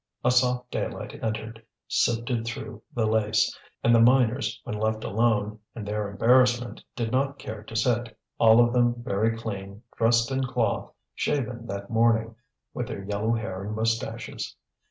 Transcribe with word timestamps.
A 0.25 0.31
soft 0.31 0.71
daylight 0.71 1.23
entered, 1.23 1.63
sifted 1.87 2.43
through 2.47 2.81
the 2.95 3.05
lace. 3.05 3.55
And 3.83 3.93
the 3.93 3.99
miners, 3.99 4.59
when 4.63 4.79
left 4.79 5.03
alone, 5.03 5.59
in 5.75 5.85
their 5.85 6.09
embarrassment 6.09 6.83
did 6.95 7.11
not 7.11 7.37
dare 7.37 7.61
to 7.61 7.75
sit; 7.75 8.17
all 8.39 8.59
of 8.65 8.73
them 8.73 9.03
very 9.03 9.37
clean, 9.37 9.83
dressed 9.95 10.31
in 10.31 10.43
cloth, 10.43 10.91
shaven 11.13 11.67
that 11.67 11.91
morning, 11.91 12.35
with 12.73 12.87
their 12.87 13.03
yellow 13.03 13.33
hair 13.33 13.61
and 13.63 13.75
moustaches. 13.75 14.55